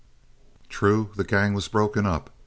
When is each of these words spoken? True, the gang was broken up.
True, 0.67 1.11
the 1.15 1.23
gang 1.23 1.53
was 1.53 1.67
broken 1.67 2.07
up. 2.07 2.31